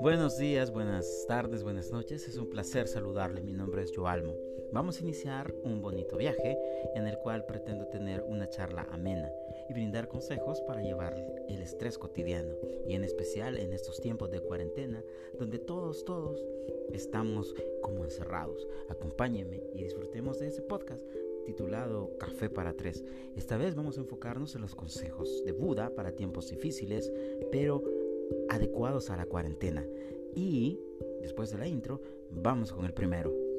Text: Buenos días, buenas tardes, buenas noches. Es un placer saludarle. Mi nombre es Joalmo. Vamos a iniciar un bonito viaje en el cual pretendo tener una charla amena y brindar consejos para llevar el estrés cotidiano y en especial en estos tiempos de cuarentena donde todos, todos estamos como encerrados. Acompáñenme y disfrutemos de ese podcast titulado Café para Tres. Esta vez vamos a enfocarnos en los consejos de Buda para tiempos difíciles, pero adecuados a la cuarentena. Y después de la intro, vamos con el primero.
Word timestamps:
Buenos 0.00 0.38
días, 0.38 0.70
buenas 0.70 1.24
tardes, 1.26 1.64
buenas 1.64 1.90
noches. 1.90 2.28
Es 2.28 2.36
un 2.36 2.50
placer 2.50 2.86
saludarle. 2.86 3.40
Mi 3.40 3.52
nombre 3.52 3.82
es 3.82 3.92
Joalmo. 3.96 4.34
Vamos 4.72 4.98
a 4.98 5.02
iniciar 5.02 5.52
un 5.64 5.80
bonito 5.80 6.16
viaje 6.16 6.58
en 6.94 7.06
el 7.06 7.18
cual 7.18 7.46
pretendo 7.46 7.86
tener 7.88 8.22
una 8.22 8.48
charla 8.48 8.86
amena 8.92 9.32
y 9.68 9.72
brindar 9.72 10.08
consejos 10.08 10.60
para 10.60 10.82
llevar 10.82 11.16
el 11.48 11.62
estrés 11.62 11.98
cotidiano 11.98 12.54
y 12.86 12.94
en 12.94 13.02
especial 13.02 13.58
en 13.58 13.72
estos 13.72 14.00
tiempos 14.00 14.30
de 14.30 14.40
cuarentena 14.40 15.02
donde 15.38 15.58
todos, 15.58 16.04
todos 16.04 16.44
estamos 16.92 17.54
como 17.82 18.04
encerrados. 18.04 18.68
Acompáñenme 18.88 19.62
y 19.74 19.82
disfrutemos 19.82 20.38
de 20.38 20.48
ese 20.48 20.62
podcast 20.62 21.02
titulado 21.44 22.16
Café 22.18 22.50
para 22.50 22.74
Tres. 22.74 23.04
Esta 23.36 23.56
vez 23.56 23.74
vamos 23.74 23.96
a 23.96 24.00
enfocarnos 24.00 24.54
en 24.54 24.62
los 24.62 24.74
consejos 24.74 25.44
de 25.44 25.52
Buda 25.52 25.94
para 25.94 26.16
tiempos 26.16 26.50
difíciles, 26.50 27.12
pero 27.52 27.82
adecuados 28.48 29.10
a 29.10 29.16
la 29.16 29.26
cuarentena. 29.26 29.86
Y 30.34 30.80
después 31.20 31.50
de 31.50 31.58
la 31.58 31.68
intro, 31.68 32.00
vamos 32.30 32.72
con 32.72 32.84
el 32.84 32.92
primero. 32.92 33.53